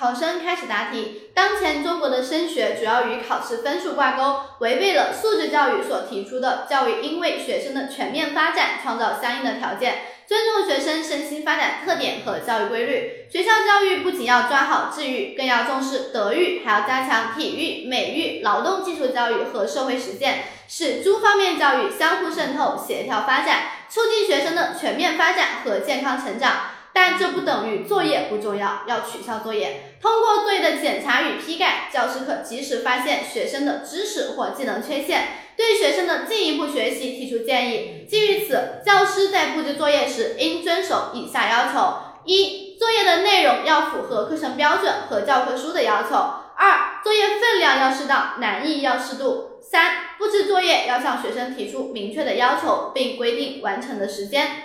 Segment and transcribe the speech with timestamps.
[0.00, 1.24] 考生开始答题。
[1.34, 13.26] 当前中国的升学主要与考试分数挂钩，违背了素质教育所提出的教育应为学生的全面发展创造相应的条件，尊重学生身心发展特点和教育规律。
[13.30, 26.52] 学校教育不仅要抓好智育，更要重视德育，还要加强体育、美育、劳动技术教育和社会实践，使诸方面教育相互渗透、协调发展，促进学生的全面发展和健康成长。
[26.92, 29.94] 但这不等于作业不重要，要取消作业。
[30.00, 38.06] 通过作业的检查与批改，教师可及时发现学生的知识或技能缺陷，对学生的进一步学习提出建议。
[38.08, 46.16] 基于此，教师在布置作业时应遵守以下要求：一、作业的内容要符合课程标准和教科书的要求；
[46.56, 54.64] 二、作业分量要适当，难易要适度；三、布置作业要向学生提出明确的要求，并规定完成的时间。